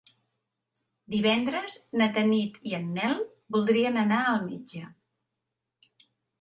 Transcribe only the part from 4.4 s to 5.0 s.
metge.